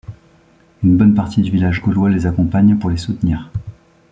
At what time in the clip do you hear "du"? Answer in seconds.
1.43-1.51